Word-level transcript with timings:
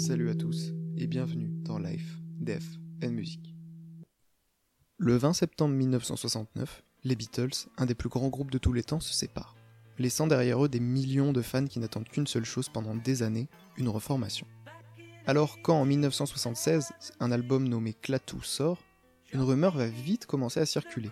Salut 0.00 0.30
à 0.30 0.34
tous 0.34 0.72
et 0.96 1.06
bienvenue 1.06 1.50
dans 1.62 1.78
Life, 1.78 2.16
Death 2.38 2.64
and 3.04 3.10
Music. 3.10 3.54
Le 4.96 5.14
20 5.14 5.34
septembre 5.34 5.74
1969, 5.74 6.82
les 7.04 7.14
Beatles, 7.14 7.68
un 7.76 7.84
des 7.84 7.94
plus 7.94 8.08
grands 8.08 8.30
groupes 8.30 8.50
de 8.50 8.56
tous 8.56 8.72
les 8.72 8.82
temps, 8.82 9.00
se 9.00 9.12
séparent, 9.12 9.56
laissant 9.98 10.26
derrière 10.26 10.64
eux 10.64 10.70
des 10.70 10.80
millions 10.80 11.34
de 11.34 11.42
fans 11.42 11.66
qui 11.66 11.80
n'attendent 11.80 12.08
qu'une 12.08 12.26
seule 12.26 12.46
chose 12.46 12.70
pendant 12.70 12.94
des 12.94 13.22
années, 13.22 13.50
une 13.76 13.90
reformation. 13.90 14.46
Alors 15.26 15.60
quand 15.60 15.78
en 15.78 15.84
1976, 15.84 16.92
un 17.20 17.30
album 17.30 17.68
nommé 17.68 17.92
Klaatu 17.92 18.42
sort, 18.42 18.82
une 19.34 19.42
rumeur 19.42 19.76
va 19.76 19.86
vite 19.86 20.24
commencer 20.24 20.60
à 20.60 20.66
circuler. 20.66 21.10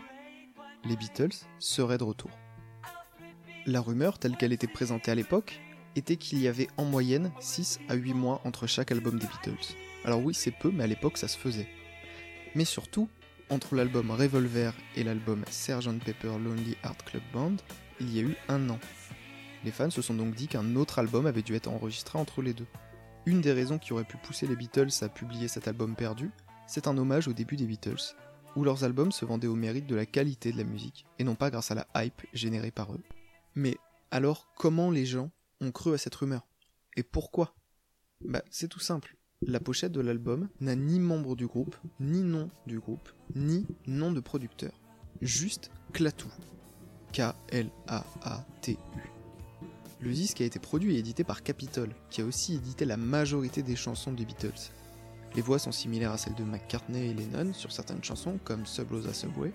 Les 0.86 0.96
Beatles 0.96 1.36
seraient 1.59 1.98
de 1.98 2.05
retour. 2.05 2.30
La 3.66 3.82
rumeur, 3.82 4.18
telle 4.18 4.39
qu'elle 4.39 4.55
était 4.55 4.66
présentée 4.66 5.11
à 5.11 5.14
l'époque, 5.14 5.61
était 5.98 6.16
qu'il 6.16 6.40
y 6.40 6.48
avait 6.48 6.68
en 6.76 6.84
moyenne 6.84 7.30
6 7.41 7.80
à 7.88 7.95
8 7.95 8.14
mois 8.14 8.41
entre 8.45 8.66
chaque 8.66 8.92
album 8.92 9.18
des 9.18 9.27
Beatles. 9.27 9.74
Alors 10.04 10.24
oui, 10.24 10.32
c'est 10.32 10.50
peu, 10.52 10.70
mais 10.70 10.84
à 10.84 10.86
l'époque 10.86 11.18
ça 11.18 11.28
se 11.28 11.36
faisait. 11.36 11.68
Mais 12.54 12.64
surtout, 12.64 13.09
entre 13.50 13.74
l'album 13.74 14.10
Revolver 14.10 14.73
et 14.96 15.04
l'album 15.04 15.45
Sgt 15.50 16.02
Pepper 16.04 16.38
Lonely 16.38 16.76
Heart 16.84 17.02
Club 17.04 17.23
Band, 17.32 17.56
il 18.00 18.14
y 18.14 18.20
a 18.20 18.23
eu 18.23 18.37
un 18.48 18.70
an. 18.70 18.78
Les 19.64 19.70
fans 19.70 19.90
se 19.90 20.02
sont 20.02 20.14
donc 20.14 20.34
dit 20.34 20.48
qu'un 20.48 20.76
autre 20.76 20.98
album 20.98 21.26
avait 21.26 21.42
dû 21.42 21.54
être 21.54 21.68
enregistré 21.68 22.18
entre 22.18 22.42
les 22.42 22.54
deux. 22.54 22.66
Une 23.26 23.40
des 23.40 23.52
raisons 23.52 23.78
qui 23.78 23.92
aurait 23.92 24.04
pu 24.04 24.16
pousser 24.16 24.46
les 24.46 24.56
Beatles 24.56 24.88
à 25.02 25.09
publier 25.09 25.48
cet 25.48 25.68
album 25.68 25.95
perdu, 25.95 26.30
c'est 26.66 26.87
un 26.87 26.96
hommage 26.96 27.28
au 27.28 27.32
début 27.32 27.56
des 27.56 27.66
Beatles, 27.66 28.15
où 28.56 28.65
leurs 28.65 28.84
albums 28.84 29.12
se 29.12 29.24
vendaient 29.24 29.48
au 29.48 29.56
mérite 29.56 29.87
de 29.87 29.96
la 29.96 30.06
qualité 30.06 30.52
de 30.52 30.59
la 30.59 30.65
musique, 30.65 31.06
et 31.18 31.24
non 31.24 31.34
pas 31.34 31.51
grâce 31.51 31.70
à 31.70 31.74
la 31.74 31.87
hype 31.96 32.23
générée 32.32 32.70
par 32.70 32.92
eux. 32.92 33.02
Mais 33.54 33.76
alors 34.10 34.48
comment 34.56 34.90
les 34.90 35.04
gens 35.04 35.30
ont 35.60 35.72
cru 35.72 35.94
à 35.94 35.98
cette 35.98 36.14
rumeur 36.14 36.46
Et 36.96 37.02
pourquoi? 37.02 37.54
Bah 38.20 38.42
c'est 38.50 38.68
tout 38.68 38.80
simple. 38.80 39.16
La 39.42 39.60
pochette 39.60 39.92
de 39.92 40.00
l'album 40.00 40.48
n'a 40.60 40.74
ni 40.74 40.98
membre 40.98 41.37
du 41.37 41.46
groupe, 41.46 41.76
ni 42.00 42.23
nom 42.23 42.50
du 42.66 42.80
groupe, 42.80 43.09
ni 43.37 43.66
nom 43.87 44.10
de 44.10 44.20
producteur. 44.20 44.73
Juste 45.20 45.70
Klaatu. 45.92 46.26
K-L-A-A-T-U. 47.12 48.76
Le 50.00 50.12
disque 50.12 50.40
a 50.40 50.45
été 50.45 50.59
produit 50.59 50.96
et 50.96 50.98
édité 50.98 51.24
par 51.24 51.42
Capitol, 51.42 51.90
qui 52.10 52.20
a 52.20 52.24
aussi 52.24 52.54
édité 52.54 52.84
la 52.84 52.96
majorité 52.96 53.62
des 53.62 53.76
chansons 53.76 54.12
des 54.12 54.24
Beatles. 54.24 54.70
Les 55.34 55.43
voix 55.43 55.59
sont 55.59 55.72
similaires 55.72 56.12
à 56.12 56.18
celles 56.18 56.34
de 56.34 56.45
McCartney 56.45 57.10
et 57.10 57.15
Lennon 57.15 57.52
sur 57.52 57.72
certaines 57.72 58.02
chansons, 58.02 58.38
comme 58.45 58.66
Sub 58.66 58.90
Rosa 58.90 59.12
Subway. 59.12 59.52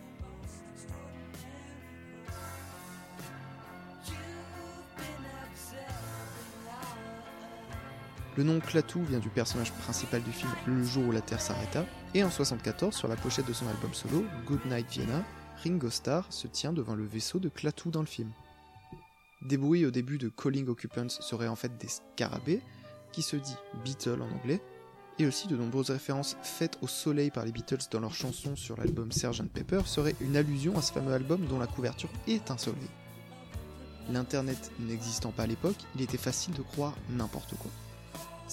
Le 8.35 8.43
nom 8.43 8.59
Klaatu 8.59 8.99
vient 9.03 9.19
du 9.19 9.29
personnage 9.29 9.71
principal 9.73 10.23
du 10.23 10.31
film 10.31 10.49
Le 10.65 10.83
jour 10.83 11.05
où 11.05 11.11
la 11.11 11.21
Terre 11.21 11.39
s'arrêta, 11.39 11.85
et 12.15 12.23
en 12.23 12.31
74, 12.31 12.95
sur 12.95 13.07
la 13.07 13.15
pochette 13.15 13.47
de 13.47 13.53
son 13.53 13.67
album 13.67 13.93
solo, 13.93 14.25
Good 14.47 14.65
Night 14.65 14.89
Vienna, 14.89 15.23
Ringo 15.63 15.91
Starr 15.91 16.25
se 16.31 16.47
tient 16.47 16.73
devant 16.73 16.95
le 16.95 17.05
vaisseau 17.05 17.37
de 17.37 17.49
Klaatu 17.49 17.89
dans 17.89 17.99
le 17.99 18.07
film. 18.07 18.31
Des 19.43 19.57
bruits 19.57 19.85
au 19.85 19.91
début 19.91 20.17
de 20.17 20.29
Calling 20.29 20.67
Occupants 20.67 21.09
seraient 21.09 21.47
en 21.47 21.55
fait 21.55 21.77
des 21.77 21.87
scarabées, 21.87 22.61
qui 23.11 23.21
se 23.21 23.35
dit 23.35 23.55
Beatle 23.83 24.23
en 24.23 24.31
anglais, 24.31 24.61
et 25.19 25.27
aussi 25.27 25.47
de 25.47 25.55
nombreuses 25.55 25.91
références 25.91 26.35
faites 26.41 26.79
au 26.81 26.87
soleil 26.87 27.29
par 27.29 27.45
les 27.45 27.51
Beatles 27.51 27.87
dans 27.91 27.99
leurs 27.99 28.15
chansons 28.15 28.55
sur 28.55 28.77
l'album 28.77 29.11
Sgt 29.11 29.51
Pepper 29.53 29.81
seraient 29.85 30.15
une 30.21 30.37
allusion 30.37 30.75
à 30.75 30.81
ce 30.81 30.91
fameux 30.91 31.13
album 31.13 31.45
dont 31.45 31.59
la 31.59 31.67
couverture 31.67 32.09
est 32.27 32.49
un 32.49 32.57
soleil. 32.57 32.89
L'internet 34.09 34.71
n'existant 34.79 35.31
pas 35.31 35.43
à 35.43 35.47
l'époque, 35.47 35.77
il 35.95 36.01
était 36.01 36.17
facile 36.17 36.55
de 36.55 36.63
croire 36.63 36.95
n'importe 37.11 37.53
quoi. 37.59 37.69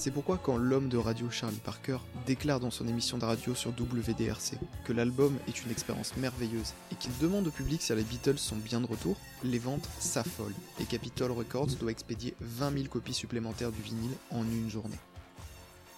C'est 0.00 0.10
pourquoi 0.10 0.38
quand 0.38 0.56
l'homme 0.56 0.88
de 0.88 0.96
radio 0.96 1.28
Charlie 1.28 1.60
Parker 1.62 1.98
déclare 2.24 2.58
dans 2.58 2.70
son 2.70 2.88
émission 2.88 3.18
de 3.18 3.26
radio 3.26 3.54
sur 3.54 3.68
WDRC 3.78 4.56
que 4.86 4.94
l'album 4.94 5.36
est 5.46 5.62
une 5.62 5.70
expérience 5.70 6.16
merveilleuse 6.16 6.72
et 6.90 6.94
qu'il 6.94 7.12
demande 7.20 7.46
au 7.46 7.50
public 7.50 7.82
si 7.82 7.94
les 7.94 8.02
Beatles 8.02 8.38
sont 8.38 8.56
bien 8.56 8.80
de 8.80 8.86
retour, 8.86 9.18
les 9.44 9.58
ventes 9.58 9.86
s'affolent 9.98 10.54
et 10.80 10.84
Capitol 10.84 11.32
Records 11.32 11.76
doit 11.78 11.90
expédier 11.90 12.32
20 12.40 12.78
000 12.78 12.84
copies 12.86 13.12
supplémentaires 13.12 13.72
du 13.72 13.82
vinyle 13.82 14.16
en 14.30 14.42
une 14.44 14.70
journée. 14.70 14.96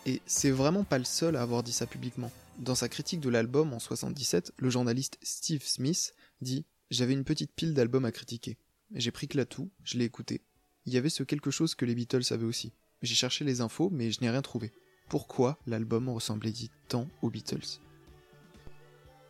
Et 0.05 0.21
c'est 0.27 0.51
vraiment 0.51 0.83
pas 0.83 0.99
le 0.99 1.05
seul 1.05 1.37
à 1.37 1.43
avoir 1.43 1.63
dit 1.63 1.73
ça 1.73 1.87
publiquement. 1.87 2.33
Dans 2.59 2.75
sa 2.75 2.89
critique 2.89 3.21
de 3.21 3.31
l'album 3.31 3.73
en 3.73 3.79
77, 3.79 4.53
le 4.57 4.69
journaliste 4.69 5.17
Steve 5.23 5.63
Smith 5.63 6.13
dit 6.41 6.65
J'avais 6.91 7.13
une 7.13 7.23
petite 7.23 7.55
pile 7.55 7.73
d'albums 7.73 8.05
à 8.05 8.11
critiquer. 8.11 8.59
J'ai 8.97 9.13
pris 9.13 9.29
Klaatu, 9.29 9.71
je 9.85 9.97
l'ai 9.97 10.07
écouté. 10.07 10.43
Il 10.87 10.93
y 10.93 10.97
avait 10.97 11.09
ce 11.09 11.23
quelque 11.23 11.53
chose 11.53 11.77
que 11.77 11.85
les 11.85 11.95
Beatles 11.95 12.33
avaient 12.33 12.47
aussi. 12.47 12.73
J'ai 13.03 13.15
cherché 13.15 13.45
les 13.45 13.61
infos, 13.61 13.91
mais 13.93 14.11
je 14.11 14.21
n'ai 14.21 14.31
rien 14.31 14.43
trouvé. 14.43 14.71
Pourquoi 15.09 15.59
l'album 15.67 16.09
ressemblait 16.09 16.53
dit 16.53 16.71
tant 16.89 17.09
aux 17.21 17.31
Beatles? 17.31 17.81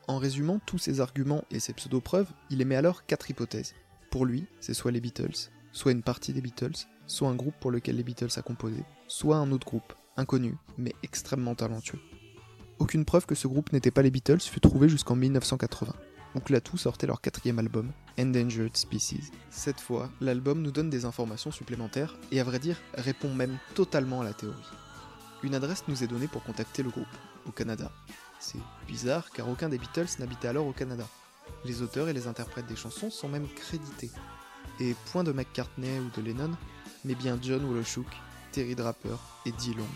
En 0.09 0.19
résumant 0.19 0.61
tous 0.67 0.79
ces 0.79 1.01
arguments 1.01 1.45
et 1.51 1.59
ces 1.59 1.73
pseudo-preuves, 1.73 2.31
il 2.51 2.61
émet 2.61 2.77
alors 2.77 3.07
quatre 3.07 3.31
hypothèses. 3.31 3.75
Pour 4.11 4.27
lui, 4.27 4.45
c'est 4.61 4.75
soit 4.75 4.91
les 4.91 5.01
Beatles, 5.01 5.51
soit 5.73 5.93
une 5.93 6.03
partie 6.03 6.35
des 6.35 6.43
Beatles, 6.43 6.87
soit 7.07 7.29
un 7.29 7.35
groupe 7.35 7.55
pour 7.61 7.71
lequel 7.71 7.97
les 7.97 8.03
Beatles 8.03 8.37
a 8.37 8.43
composé, 8.43 8.85
soit 9.09 9.37
un 9.37 9.51
autre 9.53 9.67
groupe, 9.67 9.95
inconnu, 10.19 10.55
mais 10.77 10.95
extrêmement 11.03 11.55
talentueux. 11.55 12.01
Aucune 12.79 13.07
preuve 13.07 13.27
que 13.27 13.35
ce 13.35 13.49
groupe 13.49 13.73
n'était 13.73 13.91
pas 13.91 14.03
les 14.03 14.11
Beatles 14.11 14.41
fut 14.41 14.61
trouvée 14.61 14.89
jusqu'en 14.89 15.17
1980 15.17 15.95
où 16.35 16.41
Klaatu 16.41 16.77
sortait 16.77 17.07
leur 17.07 17.21
quatrième 17.21 17.59
album, 17.59 17.93
Endangered 18.19 18.77
Species. 18.77 19.31
Cette 19.51 19.81
fois, 19.81 20.11
l'album 20.21 20.63
nous 20.63 20.71
donne 20.71 20.91
des 20.91 21.05
informations 21.05 21.51
supplémentaires 21.51 22.17
et 22.31 22.41
à 22.41 22.45
vrai 22.45 22.59
dire 22.59 22.77
répond 22.95 23.33
même 23.35 23.59
totalement 23.75 24.21
à 24.21 24.25
la 24.25 24.33
théorie. 24.33 24.57
Une 25.43 25.55
adresse 25.55 25.85
nous 25.89 26.03
est 26.03 26.09
donnée 26.09 26.29
pour 26.29 26.45
contacter 26.45 26.83
le 26.83 26.91
groupe, 26.91 27.07
au 27.47 27.51
Canada. 27.51 27.91
C'est 28.39 28.59
bizarre 28.87 29.31
car 29.31 29.49
aucun 29.49 29.69
des 29.69 29.79
Beatles 29.79 30.19
n'habitait 30.19 30.49
alors 30.49 30.67
au 30.67 30.73
Canada. 30.73 31.05
Les 31.65 31.83
auteurs 31.83 32.09
et 32.09 32.13
les 32.13 32.27
interprètes 32.27 32.67
des 32.67 32.77
chansons 32.77 33.11
sont 33.11 33.29
même 33.29 33.49
crédités. 33.49 34.11
Et 34.81 34.95
point 35.13 35.25
de 35.25 35.33
McCartney 35.33 35.99
ou 35.99 36.11
de 36.17 36.25
Lennon, 36.25 36.53
mais 37.05 37.15
bien 37.15 37.39
John 37.41 37.65
Woloshook, 37.65 38.07
Terry 38.53 38.75
Draper 38.75 39.17
et 39.47 39.53
Dillon. 39.53 39.87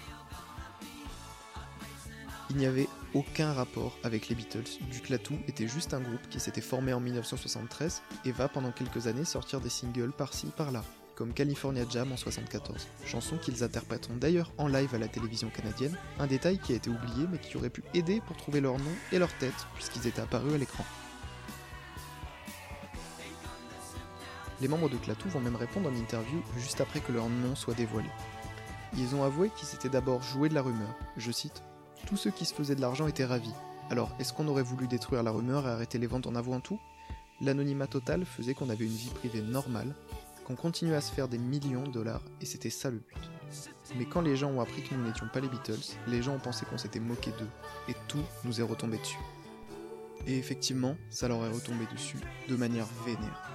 Il 2.51 2.59
n'y 2.59 2.67
avait 2.67 2.89
aucun 3.13 3.53
rapport 3.53 3.99
avec 4.05 4.29
les 4.29 4.37
Beatles. 4.37 4.79
Du 4.91 5.01
Klaatu 5.01 5.35
était 5.49 5.67
juste 5.67 5.95
un 5.95 6.01
groupe 6.01 6.29
qui 6.31 6.39
s'était 6.39 6.61
formé 6.61 6.93
en 6.93 7.01
1973 7.01 8.03
et 8.25 8.31
va 8.31 8.49
pendant 8.49 8.71
quelques 8.71 9.09
années 9.09 9.25
sortir 9.25 9.61
des 9.61 9.69
singles 9.69 10.13
par-ci 10.13 10.47
par-là, 10.57 10.85
comme 11.17 11.33
California 11.33 11.85
Jam 11.91 12.13
en 12.13 12.17
74, 12.17 12.87
chanson 13.05 13.37
qu'ils 13.37 13.65
interpréteront 13.65 14.17
d'ailleurs 14.17 14.53
en 14.59 14.69
live 14.69 14.95
à 14.95 14.99
la 14.99 15.09
télévision 15.09 15.49
canadienne, 15.49 15.99
un 16.21 16.29
détail 16.29 16.59
qui 16.59 16.73
a 16.73 16.77
été 16.77 16.89
oublié 16.89 17.27
mais 17.31 17.39
qui 17.39 17.57
aurait 17.57 17.69
pu 17.69 17.83
aider 17.95 18.23
pour 18.25 18.37
trouver 18.37 18.61
leur 18.61 18.79
nom 18.79 18.93
et 19.11 19.19
leur 19.19 19.33
tête 19.39 19.67
puisqu'ils 19.75 20.07
étaient 20.07 20.23
apparus 20.23 20.55
à 20.55 20.59
l'écran. 20.59 20.85
Les 24.61 24.69
membres 24.69 24.89
de 24.89 24.97
Klaatu 24.97 25.29
vont 25.29 25.41
même 25.41 25.57
répondre 25.57 25.91
en 25.91 25.95
interview 25.95 26.43
juste 26.57 26.81
après 26.81 27.01
que 27.01 27.13
leur 27.13 27.29
nom 27.29 27.57
soit 27.57 27.75
dévoilé. 27.75 28.09
Ils 28.97 29.17
ont 29.17 29.25
avoué 29.25 29.51
qu'ils 29.57 29.67
s'étaient 29.67 29.89
d'abord 29.89 30.23
joué 30.23 30.49
de 30.49 30.55
la 30.55 30.63
rumeur, 30.63 30.95
je 31.17 31.33
cite 31.33 31.63
tous 32.07 32.17
ceux 32.17 32.31
qui 32.31 32.45
se 32.45 32.55
faisaient 32.55 32.77
de 32.77 32.81
l'argent 32.81 33.09
étaient 33.09 33.25
ravis. 33.25 33.53
Alors, 33.91 34.15
est-ce 34.19 34.33
qu'on 34.33 34.47
aurait 34.47 34.63
voulu 34.63 34.87
détruire 34.87 35.25
la 35.25 35.33
rumeur 35.33 35.67
et 35.67 35.71
arrêter 35.71 35.99
les 35.99 36.07
ventes 36.07 36.27
en 36.27 36.37
avouant 36.37 36.61
tout? 36.61 36.79
L'anonymat 37.41 37.89
total 37.89 38.25
faisait 38.25 38.55
qu'on 38.55 38.71
avait 38.71 38.87
une 38.87 38.93
vie 38.93 39.11
privée 39.11 39.43
normale, 39.43 39.95
qu'on 40.45 40.55
continuait 40.55 40.95
à 40.95 41.01
se 41.01 41.13
faire 41.13 41.29
des 41.29 41.39
millions 41.39 41.83
de 41.83 41.91
dollars, 41.91 42.23
et 42.41 42.47
c'était 42.47 42.71
ça 42.71 42.91
le 42.91 42.99
but. 42.99 43.31
Mais 43.97 44.07
quand 44.07 44.21
les 44.21 44.37
gens 44.37 44.51
ont 44.51 44.61
appris 44.61 44.83
que 44.83 44.95
nous 44.95 45.05
n'étions 45.05 45.29
pas 45.33 45.41
les 45.41 45.49
Beatles, 45.49 45.97
les 46.07 46.23
gens 46.23 46.35
ont 46.35 46.41
pensé 46.41 46.65
qu'on 46.65 46.79
s'était 46.79 47.01
moqué 47.01 47.33
d'eux, 47.33 47.51
et 47.89 47.95
tout 48.09 48.23
nous 48.45 48.61
est 48.61 48.65
retombé 48.65 48.99
dessus. 48.99 49.19
Et 50.27 50.39
effectivement, 50.39 50.97
ça 51.11 51.29
leur 51.29 51.45
est 51.45 51.51
retombé 51.51 51.87
dessus, 51.93 52.19
de 52.49 52.57
manière 52.57 52.87
vénère. 53.05 53.53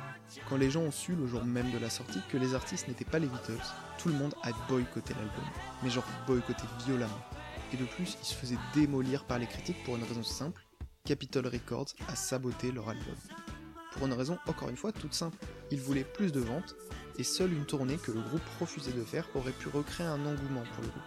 Quand 0.50 0.58
les 0.58 0.70
gens 0.70 0.82
ont 0.82 0.92
su 0.92 1.16
le 1.16 1.28
jour 1.28 1.44
même 1.44 1.72
de 1.72 1.78
la 1.78 1.90
sortie 1.90 2.22
que 2.30 2.38
les 2.38 2.54
artistes 2.54 2.88
n'étaient 2.88 3.06
pas 3.06 3.20
les 3.20 3.28
Beatles, 3.28 3.64
tout 3.98 4.10
le 4.10 4.16
monde 4.16 4.36
a 4.44 4.52
boycotté 4.68 5.14
l'album. 5.14 5.46
Mais 5.84 5.90
genre 5.90 6.06
boycotté 6.28 6.64
violemment 6.86 7.20
et 7.74 7.78
de 7.78 7.86
plus 7.86 8.18
ils 8.22 8.26
se 8.26 8.36
faisaient 8.36 8.58
démolir 8.74 9.26
par 9.26 9.40
les 9.40 9.48
critiques 9.48 9.84
pour 9.84 9.96
une 9.96 10.04
raison 10.04 10.24
simple, 10.24 10.66
Capitol 11.06 11.48
Records 11.48 11.94
a 12.08 12.16
saboté 12.16 12.72
leur 12.72 12.90
album. 12.90 13.16
Pour 13.92 14.06
une 14.08 14.14
raison 14.14 14.38
encore 14.48 14.70
une 14.70 14.78
fois 14.78 14.92
toute 14.92 15.14
simple, 15.14 15.38
ils 15.72 15.82
voulaient 15.82 16.04
plus 16.04 16.32
de 16.32 16.40
ventes, 16.40 16.76
et 17.18 17.24
seule 17.24 17.54
une 17.54 17.66
tournée 17.66 17.98
que 17.98 18.12
le 18.12 18.22
groupe 18.22 18.42
refusait 18.60 18.94
de 18.94 19.04
faire 19.04 19.28
aurait 19.36 19.52
pu 19.52 19.68
recréer 19.70 20.08
un 20.08 20.26
engouement 20.26 20.64
pour 20.74 20.84
le 20.84 20.90
groupe. 20.90 21.04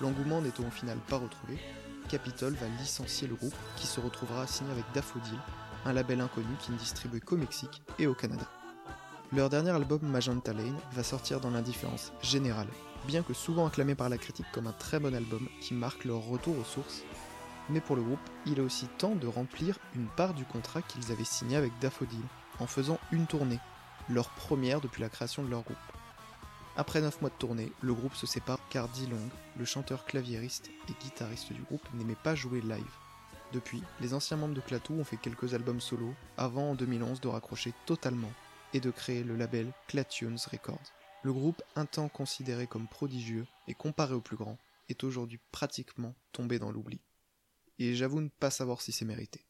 L'engouement 0.00 0.40
n'étant 0.40 0.66
au 0.66 0.70
final 0.70 0.98
pas 1.08 1.18
retrouvé, 1.18 1.58
Capitol 2.08 2.54
va 2.54 2.68
licencier 2.80 3.28
le 3.28 3.34
groupe 3.34 3.54
qui 3.76 3.86
se 3.86 4.00
retrouvera 4.00 4.46
signé 4.46 4.70
avec 4.70 4.84
Daffodil, 4.94 5.38
un 5.84 5.92
label 5.92 6.20
inconnu 6.20 6.54
qui 6.60 6.72
ne 6.72 6.76
distribue 6.76 7.20
qu'au 7.20 7.36
Mexique 7.36 7.82
et 7.98 8.06
au 8.06 8.14
Canada. 8.14 8.48
Leur 9.32 9.48
dernier 9.48 9.70
album 9.70 10.00
Magenta 10.02 10.52
Lane 10.52 10.78
va 10.92 11.02
sortir 11.02 11.40
dans 11.40 11.50
l'indifférence 11.50 12.12
générale 12.22 12.68
bien 13.06 13.22
que 13.22 13.34
souvent 13.34 13.66
acclamé 13.66 13.94
par 13.94 14.08
la 14.08 14.18
critique 14.18 14.46
comme 14.52 14.66
un 14.66 14.72
très 14.72 15.00
bon 15.00 15.14
album 15.14 15.48
qui 15.60 15.74
marque 15.74 16.04
leur 16.04 16.22
retour 16.22 16.58
aux 16.58 16.64
sources. 16.64 17.02
Mais 17.68 17.80
pour 17.80 17.96
le 17.96 18.02
groupe, 18.02 18.20
il 18.46 18.58
est 18.58 18.62
aussi 18.62 18.86
temps 18.98 19.14
de 19.14 19.26
remplir 19.26 19.78
une 19.94 20.08
part 20.08 20.34
du 20.34 20.44
contrat 20.44 20.82
qu'ils 20.82 21.12
avaient 21.12 21.24
signé 21.24 21.56
avec 21.56 21.72
Daffodil, 21.80 22.22
en 22.58 22.66
faisant 22.66 22.98
une 23.12 23.26
tournée, 23.26 23.60
leur 24.08 24.28
première 24.30 24.80
depuis 24.80 25.00
la 25.00 25.08
création 25.08 25.42
de 25.42 25.50
leur 25.50 25.62
groupe. 25.62 25.76
Après 26.76 27.00
9 27.00 27.20
mois 27.20 27.30
de 27.30 27.34
tournée, 27.34 27.70
le 27.82 27.92
groupe 27.92 28.14
se 28.14 28.26
sépare 28.26 28.58
car 28.70 28.88
Long, 29.10 29.28
le 29.58 29.64
chanteur 29.64 30.04
claviériste 30.06 30.70
et 30.88 31.04
guitariste 31.04 31.52
du 31.52 31.62
groupe, 31.62 31.86
n'aimait 31.94 32.14
pas 32.14 32.34
jouer 32.34 32.62
live. 32.62 32.82
Depuis, 33.52 33.82
les 34.00 34.14
anciens 34.14 34.38
membres 34.38 34.54
de 34.54 34.60
Clatou 34.60 34.94
ont 34.94 35.04
fait 35.04 35.18
quelques 35.18 35.52
albums 35.52 35.82
solo 35.82 36.14
avant 36.38 36.70
en 36.70 36.74
2011 36.74 37.20
de 37.20 37.28
raccrocher 37.28 37.74
totalement 37.84 38.32
et 38.72 38.80
de 38.80 38.90
créer 38.90 39.22
le 39.22 39.36
label 39.36 39.72
Clatunes 39.86 40.38
Records. 40.50 41.01
Le 41.24 41.32
groupe, 41.32 41.62
un 41.76 41.86
temps 41.86 42.08
considéré 42.08 42.66
comme 42.66 42.88
prodigieux 42.88 43.46
et 43.68 43.74
comparé 43.74 44.12
aux 44.14 44.20
plus 44.20 44.36
grands, 44.36 44.58
est 44.88 45.04
aujourd'hui 45.04 45.38
pratiquement 45.52 46.14
tombé 46.32 46.58
dans 46.58 46.72
l'oubli. 46.72 47.00
Et 47.78 47.94
j'avoue 47.94 48.20
ne 48.20 48.28
pas 48.28 48.50
savoir 48.50 48.80
si 48.80 48.90
c'est 48.90 49.04
mérité. 49.04 49.40